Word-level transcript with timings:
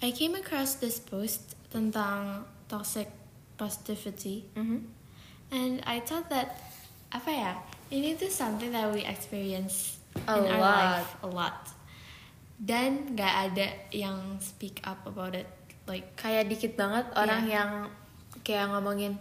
I 0.00 0.10
came 0.10 0.32
across 0.32 0.80
this 0.80 0.96
post 0.96 1.56
tentang 1.68 2.48
toxic 2.66 3.12
positivity 3.54 4.48
Mhm. 4.56 4.88
and 5.52 5.84
I 5.84 6.00
thought 6.00 6.32
that 6.32 6.56
apa 7.12 7.30
ya 7.30 7.52
ini 7.90 8.16
tuh 8.16 8.32
something 8.32 8.72
that 8.72 8.88
we 8.90 9.04
experience 9.04 10.00
A 10.26 10.38
in 10.40 10.48
our 10.48 10.58
lot. 10.58 10.78
life 10.80 11.10
a 11.20 11.28
lot 11.28 11.56
dan 12.56 13.12
nggak 13.12 13.34
ada 13.50 13.66
yang 13.92 14.40
speak 14.40 14.80
up 14.82 15.04
about 15.04 15.34
it 15.34 15.46
like 15.84 16.14
kayak 16.16 16.48
dikit 16.48 16.78
banget 16.78 17.04
orang 17.14 17.44
Iya. 17.44 17.52
yang 17.52 17.70
kayak 18.40 18.70
ngomongin 18.70 19.18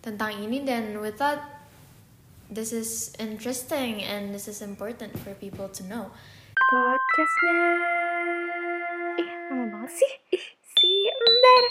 tentang 0.00 0.32
ini 0.38 0.62
dan 0.62 0.96
we 0.98 1.12
thought 1.12 1.40
this 2.48 2.70
is 2.70 3.12
interesting 3.16 4.00
and 4.00 4.32
this 4.32 4.46
is 4.46 4.60
important 4.60 5.12
for 5.20 5.32
people 5.34 5.66
to 5.72 5.82
know. 5.84 6.12
Podcastnya, 6.68 7.60
lama 9.52 9.68
banget 9.68 9.92
sih, 10.00 10.12
ih 10.32 10.46
si 10.64 10.90
ember. 11.12 11.64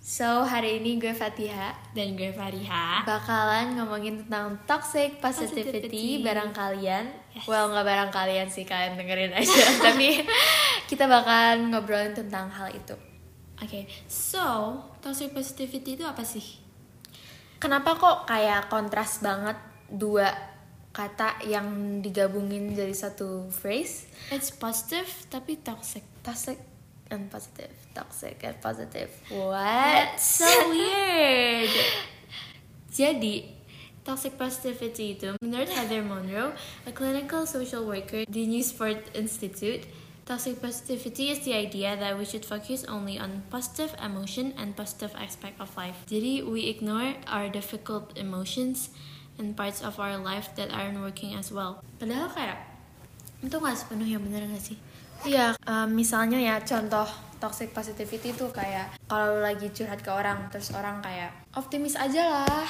So 0.00 0.42
hari 0.42 0.82
ini 0.82 0.98
gue 0.98 1.14
Fatiha 1.14 1.70
dan 1.94 2.18
gue 2.18 2.34
Fariha 2.34 3.06
bakalan 3.06 3.78
ngomongin 3.78 4.26
tentang 4.26 4.58
toxic 4.66 5.22
positivity, 5.22 5.86
Positivity. 5.86 6.06
barang 6.26 6.50
kalian. 6.50 7.04
Yes. 7.30 7.46
Well 7.46 7.70
nggak 7.70 7.86
barang 7.86 8.10
kalian 8.10 8.48
sih 8.50 8.66
kalian 8.66 8.98
dengerin 8.98 9.30
aja, 9.30 9.62
tapi 9.86 10.26
kita 10.90 11.06
bakalan 11.06 11.70
ngobrolin 11.70 12.10
tentang 12.10 12.50
hal 12.50 12.74
itu. 12.74 12.98
Oke, 13.62 13.86
so 14.10 14.82
toxic 14.98 15.30
positivity 15.30 15.94
itu 15.94 16.02
apa 16.02 16.26
sih? 16.26 16.58
Kenapa 17.62 17.94
kok 17.94 18.26
kayak 18.26 18.66
kontras 18.66 19.22
banget 19.22 19.54
dua 19.86 20.26
kata 20.90 21.38
yang 21.46 22.00
digabungin 22.02 22.74
jadi 22.74 22.94
satu 22.94 23.46
phrase? 23.50 24.10
It's 24.34 24.50
positive 24.50 25.08
tapi 25.30 25.58
toxic. 25.62 26.02
Toxic 26.20 26.58
and 27.10 27.30
positive, 27.30 27.74
toxic 27.94 28.38
and 28.42 28.56
positive. 28.62 29.10
What? 29.30 30.14
That's 30.14 30.22
so 30.22 30.50
weird. 30.70 31.70
Jadi, 32.90 33.50
toxic 34.06 34.38
positivity 34.38 35.18
itu 35.18 35.34
menurut 35.42 35.70
Heather 35.70 36.02
Monroe, 36.02 36.54
a 36.86 36.92
clinical 36.94 37.46
social 37.46 37.86
worker 37.86 38.26
di 38.26 38.46
Newsport 38.46 39.10
Institute, 39.14 39.86
toxic 40.26 40.62
positivity 40.62 41.30
is 41.34 41.42
the 41.42 41.54
idea 41.54 41.98
that 41.98 42.18
we 42.18 42.26
should 42.26 42.46
focus 42.46 42.86
only 42.86 43.18
on 43.18 43.42
positive 43.50 43.94
emotion 43.98 44.54
and 44.58 44.74
positive 44.78 45.14
aspect 45.18 45.58
of 45.58 45.70
life. 45.74 46.02
Jadi, 46.06 46.46
we 46.46 46.70
ignore 46.70 47.18
our 47.26 47.50
difficult 47.50 48.14
emotions 48.18 48.90
and 49.40 49.56
parts 49.56 49.80
of 49.80 49.96
our 49.96 50.20
life 50.20 50.52
that 50.54 50.68
aren't 50.68 51.00
working 51.00 51.32
as 51.32 51.48
well. 51.48 51.80
Padahal 51.96 52.28
kayak 52.28 52.60
itu 53.40 53.56
nggak 53.56 53.72
sepenuhnya 53.72 54.20
bener 54.20 54.44
gak 54.52 54.60
sih? 54.60 54.76
Iya, 55.24 55.56
um, 55.64 55.88
misalnya 55.96 56.36
ya 56.36 56.60
contoh 56.60 57.08
toxic 57.40 57.72
positivity 57.72 58.36
tuh 58.36 58.52
kayak 58.52 58.92
kalau 59.08 59.40
lagi 59.40 59.72
curhat 59.72 60.04
ke 60.04 60.12
orang 60.12 60.52
terus 60.52 60.72
orang 60.76 61.00
kayak 61.00 61.32
optimis 61.56 61.96
aja 61.96 62.44
lah. 62.44 62.68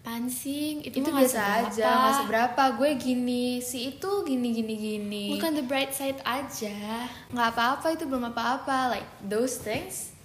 Pansing, 0.00 0.80
itu, 0.80 1.04
Itu 1.04 1.12
biasa 1.12 1.68
aja, 1.68 1.68
seberapa. 1.68 1.92
nggak 2.00 2.16
seberapa. 2.24 2.62
Gue 2.80 2.90
gini, 2.96 3.60
si 3.60 3.92
itu 3.92 4.24
gini 4.24 4.48
gini 4.56 4.74
gini. 4.80 5.24
Bukan 5.36 5.52
the 5.52 5.64
bright 5.68 5.92
side 5.92 6.16
aja. 6.24 7.04
nggak 7.28 7.48
apa-apa 7.52 7.92
itu 7.92 8.08
belum 8.08 8.32
apa-apa. 8.32 8.96
Like 8.96 9.04
those 9.20 9.60
things 9.60 10.16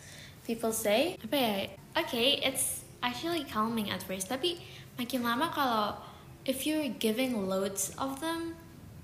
people 0.47 0.71
say 0.71 1.19
Apa 1.27 1.35
ya? 1.35 1.53
Okay, 1.99 2.39
it's 2.39 2.87
actually 3.03 3.43
calming 3.43 3.91
at 3.91 3.99
first. 3.99 4.31
Tapi 4.31 4.63
makin 4.95 5.21
lama 5.23 5.51
kalau 5.51 5.91
if 6.45 6.63
you're 6.63 6.87
giving 7.01 7.35
loads 7.49 7.91
of 7.97 8.21
them, 8.21 8.55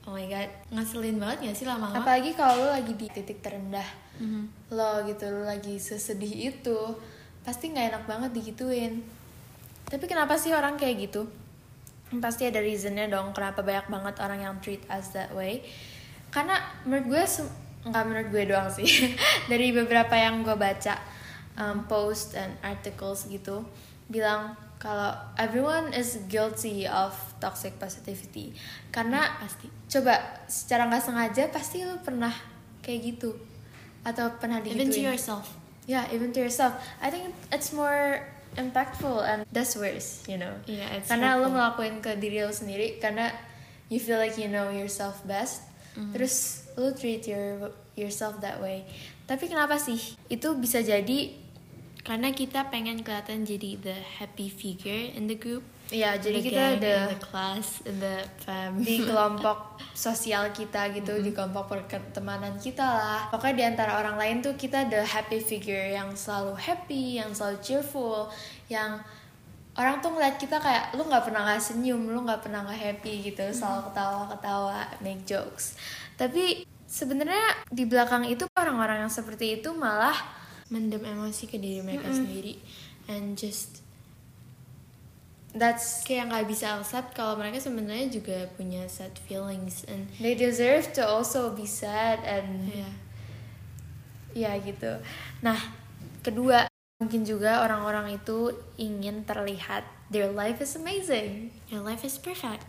oh 0.05 0.13
my 0.13 0.25
god, 0.29 0.47
ngeselin 0.71 1.17
banget 1.17 1.51
gak 1.51 1.57
sih 1.57 1.67
lama-lama? 1.67 1.99
Apalagi 2.05 2.31
kalau 2.37 2.63
lo 2.63 2.67
lagi 2.71 2.93
di 2.95 3.07
titik 3.11 3.43
terendah 3.43 4.01
Mhm. 4.21 4.69
Lo 4.77 5.01
gitu, 5.09 5.25
lo 5.33 5.49
lagi 5.49 5.81
sesedih 5.81 6.53
itu 6.53 6.79
Pasti 7.41 7.73
nggak 7.73 7.85
enak 7.89 8.03
banget 8.05 8.31
digituin 8.37 9.01
Tapi 9.89 10.05
kenapa 10.05 10.37
sih 10.37 10.53
orang 10.53 10.77
kayak 10.77 11.09
gitu? 11.09 11.25
Pasti 12.21 12.45
ada 12.45 12.61
reasonnya 12.61 13.09
dong 13.09 13.33
Kenapa 13.33 13.65
banyak 13.65 13.89
banget 13.89 14.15
orang 14.21 14.39
yang 14.45 14.55
treat 14.61 14.85
us 14.93 15.09
that 15.17 15.33
way 15.33 15.65
Karena 16.29 16.59
menurut 16.85 17.17
gue 17.17 17.23
Nggak 17.89 18.03
menurut 18.05 18.27
gue 18.29 18.43
doang 18.45 18.69
sih 18.69 18.85
Dari 19.49 19.73
beberapa 19.73 20.13
yang 20.13 20.45
gue 20.45 20.53
baca 20.53 21.01
um, 21.57 21.89
Post 21.89 22.37
and 22.37 22.53
articles 22.61 23.25
gitu 23.25 23.65
Bilang 24.05 24.53
kalau 24.81 25.13
everyone 25.37 25.93
is 25.93 26.17
guilty 26.25 26.89
of 26.89 27.13
toxic 27.37 27.77
positivity 27.77 28.49
karena 28.89 29.29
Pasti. 29.37 29.69
coba 29.87 30.13
secara 30.49 30.89
nggak 30.89 31.03
sengaja 31.05 31.43
pasti 31.53 31.85
lu 31.85 32.01
pernah 32.01 32.33
kayak 32.81 33.13
gitu 33.13 33.37
atau 34.01 34.33
pernah 34.35 34.57
digituin 34.57 34.81
Even 34.81 34.89
to 34.89 35.01
yourself. 35.05 35.45
yeah 35.85 36.09
even 36.09 36.33
to 36.33 36.41
yourself 36.41 36.73
I 36.97 37.13
think 37.13 37.29
it's 37.53 37.69
more 37.69 38.25
impactful 38.57 39.21
and 39.21 39.45
that's 39.49 39.77
worse 39.77 40.25
you 40.25 40.35
know 40.35 40.51
Yeah, 40.65 40.89
it's 40.91 41.07
karena 41.07 41.37
lu 41.37 41.45
hurtful. 41.45 41.53
ngelakuin 41.53 41.95
ke 42.01 42.11
diri 42.17 42.41
lu 42.41 42.49
sendiri 42.49 42.97
karena 42.97 43.29
you 43.87 44.01
feel 44.01 44.17
like 44.17 44.35
you 44.35 44.49
know 44.49 44.73
yourself 44.73 45.21
best 45.23 45.69
Mm-hmm. 45.91 46.15
terus 46.15 46.35
lu 46.79 46.95
treat 46.95 47.27
your 47.27 47.67
yourself 47.93 48.39
that 48.39 48.63
way 48.63 48.87
tapi 49.27 49.51
kenapa 49.51 49.75
sih 49.75 49.99
itu 50.31 50.55
bisa 50.55 50.79
jadi 50.79 51.35
Karena 52.01 52.33
kita 52.33 52.73
pengen 52.73 53.05
kelihatan 53.05 53.45
jadi 53.45 53.77
the 53.77 53.97
happy 54.17 54.49
figure 54.49 55.13
in 55.13 55.29
the 55.29 55.37
group. 55.37 55.61
ya 55.91 56.15
jadi 56.15 56.39
the 56.39 56.45
kita 56.47 56.63
gang, 56.63 56.75
ada 56.79 56.95
in 56.95 57.03
the 57.11 57.19
class, 57.19 57.67
in 57.83 57.95
the 57.99 58.17
fam. 58.39 58.79
di 58.79 59.03
kelompok 59.11 59.75
sosial 59.91 60.47
kita 60.55 60.87
gitu 60.95 61.19
di 61.19 61.35
kelompok 61.35 61.67
pertemanan 61.67 62.55
kita 62.57 62.87
lah. 62.87 63.19
Pokoknya 63.27 63.55
di 63.59 63.65
antara 63.75 63.99
orang 63.99 64.15
lain 64.15 64.39
tuh 64.39 64.55
kita 64.55 64.87
the 64.87 65.03
happy 65.03 65.43
figure 65.43 65.91
yang 65.91 66.15
selalu 66.15 66.55
happy 66.55 67.19
yang 67.19 67.35
selalu 67.35 67.59
cheerful 67.59 68.31
yang 68.71 69.03
orang 69.75 69.99
tuh 69.99 70.15
ngeliat 70.15 70.39
kita 70.39 70.63
kayak 70.63 70.95
lu 70.95 71.03
nggak 71.03 71.27
pernah 71.27 71.43
nggak 71.43 71.59
senyum 71.59 72.01
lu 72.07 72.23
nggak 72.23 72.39
pernah 72.39 72.63
nggak 72.63 72.79
happy 72.79 73.27
gitu. 73.27 73.43
Selalu 73.51 73.91
ketawa 73.91 74.21
ketawa 74.31 74.79
make 75.03 75.27
jokes. 75.27 75.75
Tapi 76.15 76.63
sebenarnya 76.87 77.67
di 77.67 77.83
belakang 77.83 78.27
itu 78.31 78.47
orang-orang 78.55 79.07
yang 79.07 79.11
seperti 79.11 79.59
itu 79.59 79.75
malah 79.75 80.40
mendem 80.71 81.03
emosi 81.03 81.51
ke 81.51 81.59
diri 81.59 81.83
mereka 81.83 82.07
sendiri 82.09 82.55
and 83.11 83.35
just 83.35 83.83
that's 85.51 86.07
kayak 86.07 86.31
nggak 86.31 86.47
bisa 86.47 86.79
accept 86.79 87.11
kalau 87.11 87.35
mereka 87.35 87.59
sebenarnya 87.59 88.07
juga 88.07 88.47
punya 88.55 88.87
sad 88.87 89.11
feelings 89.27 89.83
and 89.91 90.07
they 90.23 90.31
deserve 90.31 90.87
to 90.95 91.03
also 91.03 91.51
be 91.51 91.67
sad 91.67 92.23
and 92.23 92.71
ya 92.71 92.89
Ya 94.31 94.55
gitu. 94.63 94.87
Nah, 95.43 95.59
kedua 96.23 96.63
mungkin 97.03 97.27
juga 97.27 97.67
orang-orang 97.67 98.15
itu 98.15 98.55
ingin 98.79 99.27
terlihat 99.27 99.83
their 100.07 100.31
life 100.31 100.63
is 100.63 100.79
amazing. 100.79 101.51
your 101.67 101.83
life 101.83 102.07
is 102.07 102.15
perfect 102.15 102.63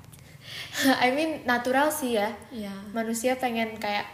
I 1.05 1.15
mean 1.15 1.45
natural 1.47 1.93
sih 1.95 2.19
ya. 2.19 2.35
ya 2.51 2.73
Manusia 2.91 3.39
pengen 3.39 3.79
kayak 3.79 4.09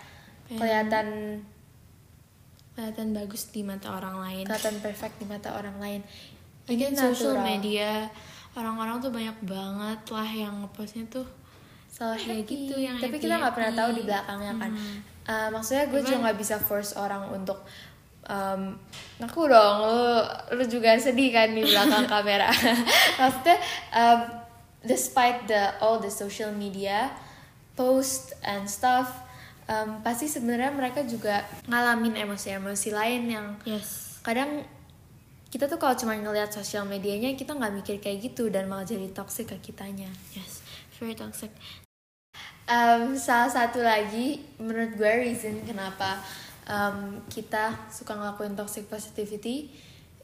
kelihatan 0.50 1.40
kelihatan 2.78 3.10
bagus 3.10 3.50
di 3.50 3.66
mata 3.66 3.90
orang 3.90 4.22
lain 4.22 4.46
kelihatan 4.46 4.78
perfect 4.78 5.18
di 5.18 5.26
mata 5.26 5.50
orang 5.58 5.82
lain. 5.82 6.00
Again, 6.70 6.94
Ini 6.94 7.00
social 7.10 7.42
media 7.42 8.06
orang-orang 8.54 9.02
tuh 9.02 9.10
banyak 9.10 9.34
banget 9.42 10.00
lah 10.14 10.30
yang 10.30 10.62
ngepostnya 10.62 11.10
tuh 11.10 11.26
Selalu 11.90 12.14
Kayak 12.14 12.28
happy. 12.30 12.54
gitu, 12.54 12.74
yang 12.78 12.96
Tapi 13.02 13.16
kita 13.18 13.34
nggak 13.42 13.54
pernah 13.58 13.72
tahu 13.74 13.90
di 13.98 14.02
belakangnya 14.06 14.54
kan. 14.54 14.70
Hmm. 14.70 14.98
Uh, 15.26 15.48
maksudnya 15.50 15.84
gue 15.90 16.00
juga 16.06 16.16
nggak 16.22 16.38
bisa 16.38 16.56
force 16.62 16.94
orang 16.94 17.26
untuk 17.34 17.66
um, 18.28 18.76
ngaku 19.18 19.42
dong 19.50 19.76
lu 19.82 20.00
lu 20.54 20.64
juga 20.70 20.94
sedih 20.96 21.34
kan 21.34 21.50
di 21.50 21.66
belakang 21.66 22.06
kamera. 22.12 22.48
maksudnya 23.18 23.58
um, 23.90 24.20
despite 24.86 25.50
the 25.50 25.74
all 25.82 25.98
the 25.98 26.12
social 26.12 26.54
media 26.54 27.10
post 27.74 28.36
and 28.46 28.70
stuff 28.70 29.27
um, 29.68 30.00
pasti 30.02 30.26
sebenarnya 30.26 30.72
mereka 30.72 31.04
juga 31.04 31.44
ngalamin 31.68 32.16
emosi-emosi 32.16 32.88
lain 32.90 33.22
yang 33.28 33.46
yes. 33.68 34.18
kadang 34.24 34.64
kita 35.48 35.64
tuh 35.64 35.80
kalau 35.80 35.96
cuma 35.96 36.12
ngelihat 36.12 36.52
sosial 36.52 36.84
medianya 36.84 37.32
kita 37.32 37.56
nggak 37.56 37.72
mikir 37.84 37.96
kayak 38.00 38.20
gitu 38.20 38.52
dan 38.52 38.68
malah 38.68 38.84
jadi 38.84 39.08
toxic 39.12 39.48
ke 39.48 39.72
kitanya. 39.72 40.08
yes 40.36 40.58
very 40.98 41.14
toxic. 41.14 41.54
Um, 42.68 43.16
salah 43.16 43.48
satu 43.48 43.80
lagi 43.80 44.44
menurut 44.60 44.98
gue 44.98 45.12
reason 45.24 45.64
kenapa 45.64 46.20
um, 46.68 47.22
kita 47.32 47.88
suka 47.88 48.12
ngelakuin 48.12 48.58
toxic 48.58 48.84
positivity 48.90 49.72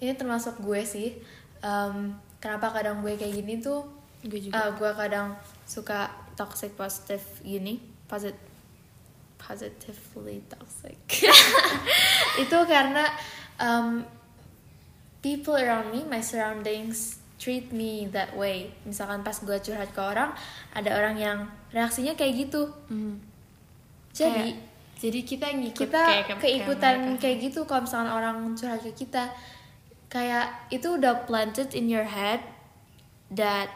ini 0.02 0.12
termasuk 0.12 0.60
gue 0.60 0.82
sih. 0.84 1.16
Um, 1.64 2.20
kenapa 2.42 2.76
kadang 2.76 3.00
gue 3.00 3.16
kayak 3.16 3.32
gini 3.40 3.64
tuh 3.64 3.88
gue 4.20 4.50
juga. 4.50 4.68
uh, 4.68 4.70
gue 4.76 4.90
kadang 4.92 5.32
suka 5.64 6.12
toxic 6.36 6.76
positive 6.76 7.24
gini 7.40 7.80
posit 8.04 8.36
positively 9.44 10.40
toxic 10.48 10.96
itu 12.42 12.58
karena 12.64 13.04
um, 13.58 14.00
people 15.20 15.52
around 15.54 15.90
me 15.90 16.00
my 16.02 16.20
surroundings 16.20 17.20
treat 17.36 17.68
me 17.70 18.08
that 18.08 18.32
way 18.32 18.72
misalkan 18.82 19.20
pas 19.20 19.36
gue 19.36 19.56
curhat 19.58 19.90
ke 19.90 20.00
orang 20.00 20.32
ada 20.72 20.90
orang 20.94 21.16
yang 21.16 21.38
reaksinya 21.70 22.14
kayak 22.14 22.48
gitu 22.48 22.72
Mhm. 22.88 23.20
jadi 24.10 24.48
Kayak, 24.48 24.72
jadi 24.94 25.20
kita 25.22 25.46
ngikut 25.52 25.80
kita 25.82 26.02
kayak 26.02 26.24
ke- 26.26 26.40
keikutan 26.40 26.80
kayak 26.80 27.04
mereka. 27.04 27.20
kayak 27.20 27.36
gitu 27.42 27.60
kalau 27.64 27.82
misalkan 27.84 28.10
orang 28.10 28.36
curhat 28.54 28.80
ke 28.80 28.92
kita 28.96 29.28
kayak 30.08 30.46
itu 30.70 30.88
udah 30.88 31.26
planted 31.26 31.74
in 31.74 31.90
your 31.90 32.06
head 32.06 32.40
that 33.28 33.68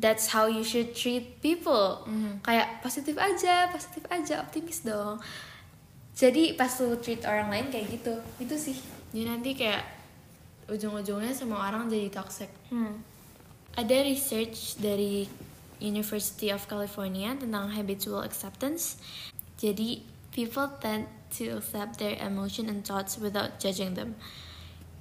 that's 0.00 0.28
how 0.32 0.44
you 0.44 0.60
should 0.62 0.92
treat 0.92 1.40
people 1.40 2.04
Mhm. 2.04 2.44
kayak 2.44 2.80
positif 2.84 3.16
aja 3.16 3.68
positif 3.72 4.04
aja 4.12 4.44
optimis 4.44 4.84
dong 4.84 5.20
jadi 6.16 6.56
pas 6.56 6.72
lu 6.80 6.96
treat 7.00 7.24
orang 7.24 7.48
lain 7.52 7.66
kayak 7.72 7.86
gitu 8.00 8.14
itu 8.40 8.54
sih 8.56 8.76
jadi 9.12 9.36
nanti 9.36 9.56
kayak 9.56 9.84
ujung-ujungnya 10.66 11.32
semua 11.32 11.70
orang 11.70 11.86
jadi 11.88 12.10
toxic 12.10 12.50
hmm. 12.68 13.16
Ada 13.76 14.08
research 14.08 14.80
dari 14.80 15.28
University 15.84 16.48
of 16.48 16.64
California 16.64 17.36
tentang 17.36 17.68
habitual 17.76 18.24
acceptance. 18.24 18.96
Jadi, 19.60 20.00
people 20.32 20.72
tend 20.80 21.04
to 21.36 21.60
accept 21.60 22.00
their 22.00 22.16
emotion 22.16 22.72
and 22.72 22.88
thoughts 22.88 23.20
without 23.20 23.60
judging 23.60 23.92
them. 23.92 24.16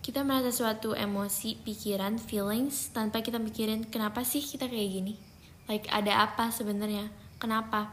Kita 0.05 0.21
merasa 0.21 0.53
suatu 0.53 0.93
emosi, 0.93 1.57
pikiran, 1.65 2.21
feelings 2.21 2.93
tanpa 2.93 3.25
kita 3.25 3.41
mikirin 3.41 3.89
kenapa 3.89 4.21
sih 4.21 4.37
kita 4.37 4.69
kayak 4.69 4.89
gini. 5.01 5.17
Like 5.65 5.89
ada 5.89 6.29
apa 6.29 6.53
sebenarnya? 6.53 7.09
Kenapa? 7.41 7.89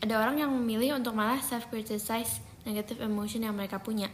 Ada 0.00 0.16
orang 0.16 0.40
yang 0.40 0.48
memilih 0.48 0.96
untuk 0.96 1.12
malah 1.12 1.44
self 1.44 1.68
criticize 1.68 2.40
negative 2.64 3.04
emotion 3.04 3.44
yang 3.44 3.52
mereka 3.52 3.84
punya. 3.84 4.08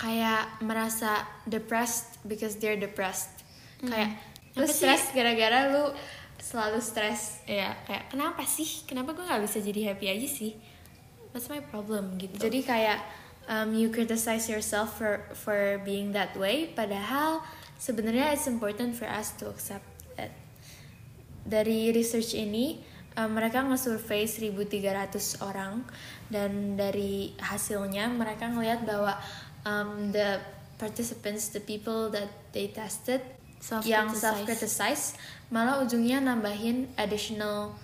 kayak 0.00 0.64
merasa 0.64 1.28
depressed 1.44 2.16
because 2.24 2.56
they're 2.56 2.80
depressed 2.80 3.28
kayak 3.84 4.16
lu 4.56 4.64
stres 4.64 5.12
gara-gara 5.12 5.68
lu 5.68 5.92
selalu 6.40 6.80
stres 6.80 7.44
Ya, 7.44 7.76
kayak 7.84 8.08
kenapa 8.08 8.48
sih? 8.48 8.88
Kenapa 8.88 9.12
gue 9.12 9.20
nggak 9.20 9.44
bisa 9.44 9.60
jadi 9.60 9.92
happy 9.92 10.08
aja 10.08 10.24
sih? 10.24 10.56
What's 11.36 11.52
my 11.52 11.60
problem 11.60 12.16
gitu? 12.16 12.32
Jadi 12.40 12.64
kayak 12.64 13.04
um, 13.48 13.72
you 13.72 13.88
criticize 13.88 14.48
yourself 14.50 14.98
for 14.98 15.24
for 15.32 15.80
being 15.86 16.12
that 16.12 16.36
way, 16.36 16.72
padahal 16.74 17.40
sebenarnya 17.80 18.36
it's 18.36 18.50
important 18.50 18.98
for 18.98 19.08
us 19.08 19.32
to 19.40 19.48
accept 19.48 19.86
it. 20.20 20.32
Dari 21.46 21.94
research 21.94 22.36
ini, 22.36 22.82
um, 23.16 23.32
mereka 23.32 23.64
nge-survey 23.64 24.28
1.300 24.28 25.40
orang 25.40 25.86
dan 26.28 26.76
dari 26.76 27.32
hasilnya 27.40 28.12
mereka 28.12 28.52
ngelihat 28.52 28.84
bahwa 28.84 29.16
um, 29.64 30.12
the 30.12 30.38
participants, 30.76 31.52
the 31.52 31.60
people 31.60 32.08
that 32.08 32.28
they 32.52 32.68
tested 32.68 33.20
yang 33.84 34.08
Self-criticize. 34.08 34.24
self 34.24 34.38
criticize 34.48 35.04
malah 35.52 35.84
ujungnya 35.84 36.24
nambahin 36.24 36.88
additional 36.96 37.76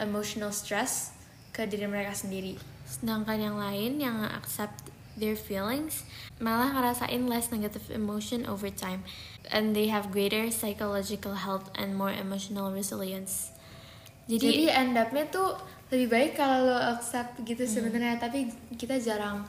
emotional 0.00 0.48
stress 0.48 1.12
ke 1.52 1.68
diri 1.68 1.84
mereka 1.84 2.16
sendiri. 2.16 2.56
Sedangkan 2.88 3.36
yang 3.36 3.56
lain 3.60 4.00
yang 4.00 4.24
accept 4.24 4.88
their 5.18 5.36
feelings 5.36 6.06
malah 6.38 6.70
ngerasain 6.70 7.26
less 7.26 7.50
negative 7.50 7.90
emotion 7.90 8.46
over 8.46 8.70
time 8.70 9.02
and 9.50 9.74
they 9.74 9.90
have 9.90 10.14
greater 10.14 10.48
psychological 10.54 11.34
health 11.34 11.68
and 11.74 11.98
more 11.98 12.14
emotional 12.14 12.70
resilience. 12.70 13.50
Jadi, 14.28 14.44
Jadi, 14.44 14.64
end 14.68 14.94
up-nya 14.94 15.24
tuh 15.32 15.56
lebih 15.88 16.08
baik 16.12 16.32
kalau 16.36 16.68
lo 16.68 16.76
accept 16.76 17.40
gitu 17.48 17.64
sebenarnya, 17.64 18.20
tapi 18.20 18.52
kita 18.76 19.00
jarang 19.00 19.48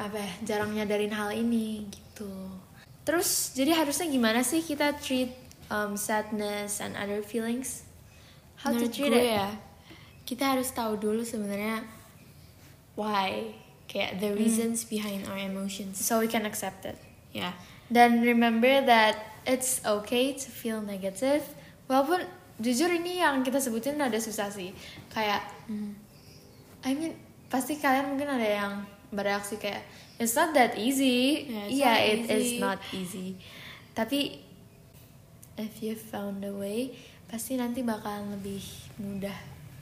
apa 0.00 0.16
ya, 0.16 0.32
jarang 0.56 0.72
nyadarin 0.72 1.12
hal 1.12 1.28
ini 1.36 1.84
gitu. 1.92 2.30
Terus 3.04 3.52
jadi 3.52 3.76
harusnya 3.76 4.08
gimana 4.08 4.40
sih 4.40 4.64
kita 4.64 4.96
treat 4.96 5.30
um, 5.68 5.94
sadness 5.94 6.80
and 6.80 6.96
other 6.96 7.20
feelings? 7.20 7.84
How 8.64 8.72
to 8.72 8.88
menurut 8.88 8.92
treat 8.96 9.12
gue 9.12 9.22
it? 9.22 9.36
ya, 9.36 9.48
kita 10.24 10.56
harus 10.56 10.72
tahu 10.72 10.96
dulu 10.96 11.22
sebenarnya 11.22 11.84
why, 12.96 13.52
kayak 13.86 14.18
the 14.18 14.34
reasons 14.34 14.84
behind 14.86 15.26
our 15.30 15.38
emotions. 15.38 16.02
So 16.02 16.18
we 16.18 16.28
can 16.28 16.44
accept 16.46 16.84
it. 16.86 16.98
Ya, 17.30 17.54
Dan 17.86 18.22
remember 18.26 18.82
that 18.82 19.38
it's 19.46 19.78
okay 19.86 20.34
to 20.34 20.48
feel 20.50 20.82
negative. 20.82 21.46
Walaupun 21.86 22.26
jujur 22.58 22.90
ini 22.90 23.22
yang 23.22 23.46
kita 23.46 23.62
sebutin 23.62 24.00
ada 24.00 24.18
susah 24.18 24.50
sih. 24.50 24.74
Kayak 25.14 25.46
I 26.82 26.92
mean 26.98 27.14
pasti 27.46 27.78
kalian 27.78 28.14
mungkin 28.14 28.26
ada 28.26 28.48
yang 28.48 28.72
bereaksi 29.14 29.54
kayak 29.60 29.86
it's 30.18 30.34
not 30.34 30.50
that 30.56 30.74
easy. 30.74 31.46
Yeah, 31.70 31.94
not 31.94 32.02
it 32.02 32.20
is 32.26 32.42
easy. 32.42 32.58
not 32.58 32.80
easy. 32.90 33.28
Tapi 33.94 34.42
if 35.56 35.80
you 35.80 35.94
found 35.96 36.42
a 36.42 36.52
way, 36.52 36.92
pasti 37.30 37.56
nanti 37.56 37.86
bakalan 37.86 38.34
lebih 38.34 38.60
mudah 38.98 39.36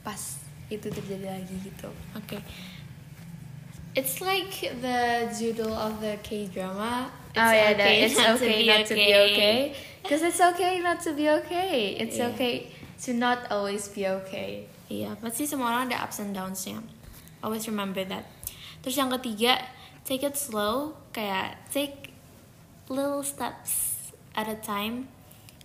pas 0.05 0.39
itu 0.69 0.87
terjadi 0.89 1.29
lagi 1.29 1.55
gitu. 1.61 1.89
oke. 2.13 2.37
It's 3.95 4.19
like 4.19 4.51
the 4.83 5.31
judul 5.31 5.71
of 5.71 6.03
the 6.03 6.19
K 6.19 6.51
drama. 6.51 7.07
oh 7.35 7.51
yeah, 7.51 7.71
that 7.75 7.91
it's 7.91 8.15
not 8.19 8.35
to 8.39 8.43
okay 8.43 8.59
be 8.59 8.67
not 8.67 8.83
to 8.87 8.95
be 8.95 9.09
okay. 9.15 9.57
Because 10.03 10.21
it's 10.29 10.41
okay 10.43 10.79
not 10.83 10.99
to 11.07 11.11
be 11.15 11.25
okay. 11.31 11.95
It's 11.95 12.19
Yeah. 12.19 12.31
okay 12.35 12.71
to 13.07 13.09
not 13.15 13.47
always 13.47 13.87
be 13.87 14.03
okay. 14.07 14.67
Iya, 14.91 15.17
pasti 15.17 15.47
semua 15.49 15.71
orang 15.73 15.89
ada 15.89 16.03
ups 16.05 16.21
and 16.21 16.35
downs-nya. 16.35 16.77
Always 17.41 17.65
remember 17.65 18.03
that. 18.05 18.27
Terus 18.85 18.99
yang 18.99 19.09
ketiga, 19.17 19.57
take 20.05 20.21
it 20.21 20.37
slow, 20.37 20.93
kayak 21.09 21.57
take 21.73 22.13
little 22.85 23.25
steps 23.25 24.11
at 24.37 24.45
a 24.45 24.59
time. 24.59 25.09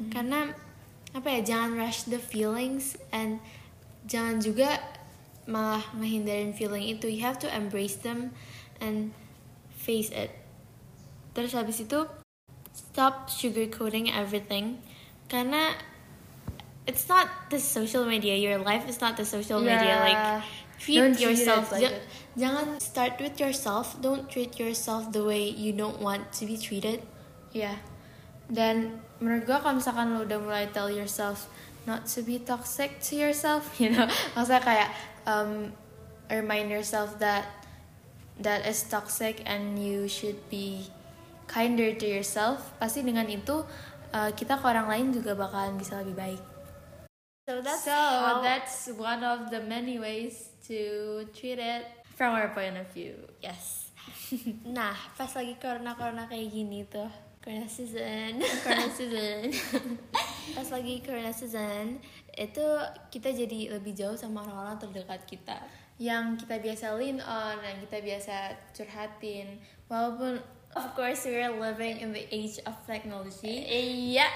Karena 0.09 0.57
apa 1.13 1.29
ya, 1.37 1.41
jangan 1.45 1.77
rush 1.77 2.09
the 2.09 2.17
feelings 2.17 2.97
and 3.13 3.45
jangan 4.09 4.41
juga 4.41 4.81
malah 5.51 5.83
menghindarin 5.99 6.55
feeling 6.55 6.87
itu. 6.87 7.11
You 7.11 7.27
have 7.27 7.43
to 7.43 7.51
embrace 7.51 7.99
them 7.99 8.31
and 8.79 9.11
face 9.75 10.15
it. 10.15 10.31
Terus 11.35 11.53
habis 11.59 11.83
itu 11.83 12.07
stop 12.71 13.27
sugarcoating 13.27 14.07
everything 14.15 14.79
karena 15.27 15.75
it's 16.87 17.11
not 17.11 17.27
the 17.51 17.59
social 17.59 18.07
media. 18.07 18.39
Your 18.39 18.63
life 18.63 18.87
is 18.87 19.03
not 19.03 19.19
the 19.19 19.27
social 19.27 19.59
media. 19.59 19.99
Yeah. 19.99 20.07
Like 20.07 20.23
treat 20.79 20.99
Don't 21.03 21.15
treat 21.19 21.27
yourself. 21.35 21.75
like 21.75 21.83
Ja- 21.83 21.95
it. 21.95 22.03
Jangan 22.39 22.67
start 22.79 23.19
with 23.19 23.37
yourself. 23.43 23.99
Don't 23.99 24.31
treat 24.31 24.55
yourself 24.57 25.11
the 25.11 25.27
way 25.27 25.51
you 25.51 25.75
don't 25.75 25.99
want 25.99 26.31
to 26.39 26.47
be 26.47 26.55
treated. 26.55 27.03
Ya. 27.51 27.83
Dan 28.51 29.03
menurut 29.19 29.47
gua 29.47 29.59
kalau 29.63 29.79
misalkan 29.83 30.15
lo 30.15 30.23
udah 30.27 30.39
mulai 30.39 30.67
tell 30.71 30.91
yourself 30.91 31.51
not 31.87 32.07
to 32.07 32.23
be 32.23 32.39
toxic 32.39 33.01
to 33.01 33.17
yourself, 33.17 33.67
you 33.83 33.91
know, 33.91 34.07
maksudnya 34.37 34.63
kayak 34.63 34.89
um, 35.27 35.73
remind 36.29 36.71
yourself 36.71 37.19
that 37.19 37.49
that 38.41 38.65
is 38.65 38.83
toxic 38.89 39.43
and 39.45 39.77
you 39.77 40.09
should 40.09 40.39
be 40.49 40.89
kinder 41.47 41.93
to 41.93 42.07
yourself. 42.07 42.73
Pasti 42.79 43.03
dengan 43.03 43.27
itu 43.29 43.65
uh, 44.15 44.31
kita 44.33 44.57
ke 44.57 44.65
orang 44.65 44.87
lain 44.89 45.07
juga 45.13 45.35
bakalan 45.35 45.77
bisa 45.77 46.01
lebih 46.01 46.17
baik. 46.17 46.43
So 47.51 47.59
that's 47.59 47.83
so 47.83 47.91
how- 47.91 48.41
that's 48.41 48.87
one 48.95 49.27
of 49.27 49.51
the 49.51 49.59
many 49.59 49.99
ways 49.99 50.55
to 50.71 51.25
treat 51.35 51.59
it 51.59 51.83
from 52.15 52.37
our 52.39 52.55
point 52.55 52.79
of 52.79 52.87
view. 52.95 53.19
Yes. 53.43 53.91
nah, 54.65 54.95
pas 55.19 55.29
lagi 55.35 55.59
corona-corona 55.59 56.31
kayak 56.31 56.47
gini 56.49 56.87
tuh, 56.87 57.11
corona 57.43 57.67
season, 57.67 58.39
Corona 58.63 58.89
season. 58.95 59.51
pas 60.51 60.67
lagi 60.67 61.01
corona 61.01 61.31
season, 61.31 61.99
itu 62.33 62.67
kita 63.09 63.31
jadi 63.31 63.77
lebih 63.77 63.93
jauh 63.93 64.15
sama 64.15 64.43
orang-orang 64.43 64.77
terdekat 64.79 65.23
kita. 65.25 65.59
yang 66.01 66.33
kita 66.33 66.57
biasa 66.57 66.97
lean 66.97 67.21
on, 67.21 67.61
yang 67.61 67.77
kita 67.85 68.01
biasa 68.01 68.35
curhatin, 68.73 69.61
walaupun 69.85 70.41
Of 70.71 70.95
course, 70.95 71.27
we're 71.27 71.51
living 71.51 71.99
in 71.99 72.15
the 72.15 72.31
age 72.31 72.63
of 72.63 72.79
technology. 72.87 73.67
iya, 73.67 74.31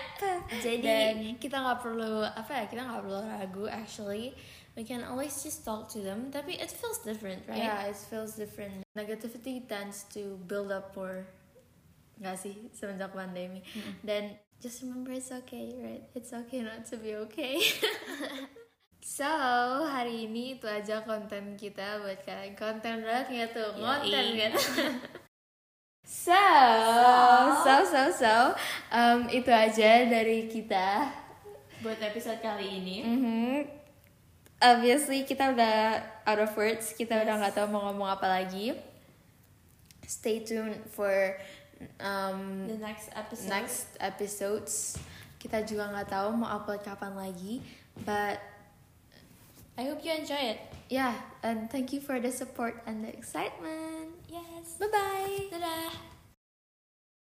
Jadi 0.59 0.83
Dan- 0.83 1.39
kita 1.39 1.63
nggak 1.63 1.79
perlu 1.79 2.27
apa 2.27 2.51
ya? 2.59 2.65
Kita 2.67 2.83
nggak 2.83 3.07
perlu 3.07 3.23
ragu. 3.23 3.65
Actually, 3.71 4.35
we 4.75 4.83
can 4.83 5.07
always 5.07 5.31
just 5.31 5.63
talk 5.63 5.87
to 5.87 6.03
them. 6.03 6.35
Tapi 6.35 6.59
it 6.59 6.75
feels 6.75 6.99
different, 7.07 7.47
right? 7.47 7.63
yeah, 7.63 7.87
it 7.87 7.95
feels 7.95 8.35
different. 8.35 8.83
Negativity 8.99 9.63
tends 9.63 10.11
to 10.11 10.35
build 10.51 10.75
up 10.75 10.91
more, 10.99 11.23
nggak 12.19 12.35
sih 12.35 12.67
semenjak 12.75 13.15
pandemi. 13.15 13.63
Dan 14.03 14.35
just 14.65 14.81
remember 14.81 15.13
it's 15.13 15.29
okay, 15.29 15.77
right? 15.77 16.01
It's 16.17 16.33
okay 16.33 16.65
not 16.65 16.89
to 16.89 16.97
be 16.97 17.13
okay. 17.29 17.61
So, 19.05 19.29
hari 19.85 20.25
ini 20.25 20.57
itu 20.57 20.65
aja 20.65 21.05
konten 21.05 21.61
kita 21.61 22.01
buat 22.01 22.25
kalian. 22.25 22.57
Konten 22.57 23.05
banget 23.05 23.27
nggak 23.29 23.51
tuh? 23.53 23.71
Konten 23.77 24.25
kan? 24.41 24.53
So, 26.05 26.37
so, 27.65 27.75
so, 27.85 28.03
so, 28.13 28.37
um, 28.93 29.29
itu 29.29 29.49
aja 29.53 30.05
dari 30.09 30.49
kita. 30.49 31.13
Buat 31.85 32.01
episode 32.01 32.41
kali 32.41 32.81
ini. 32.81 32.97
Mhm. 33.05 33.53
Obviously 34.61 35.29
kita 35.29 35.53
udah 35.53 36.01
out 36.25 36.41
of 36.41 36.53
words, 36.57 36.97
kita 36.97 37.25
udah 37.25 37.45
nggak 37.45 37.57
tahu 37.57 37.69
mau 37.73 37.89
ngomong 37.93 38.09
apa 38.09 38.25
lagi. 38.41 38.73
Stay 40.09 40.45
tuned 40.45 40.81
for 40.93 41.37
um, 42.01 42.69
the 42.69 42.79
next 42.79 43.11
episode. 43.15 43.51
next 43.51 43.87
episodes. 44.01 44.73
Kita 45.41 45.61
juga 45.65 45.93
nggak 45.93 46.09
tahu 46.09 46.29
mau 46.41 46.49
upload 46.57 46.81
kapan 46.81 47.13
lagi 47.13 47.61
but 48.03 48.41
I 49.75 49.91
hope 49.91 50.01
you 50.07 50.15
enjoy 50.15 50.57
it. 50.57 50.61
Yeah 50.89 51.17
and 51.45 51.69
thank 51.69 51.93
you 51.93 52.01
for 52.01 52.17
the 52.21 52.33
support 52.33 52.81
and 52.89 53.05
the 53.05 53.13
excitement. 53.13 54.17
Yes. 54.31 54.81
Bye 54.81 54.91
bye 54.91 55.39
dadah. 55.53 56.14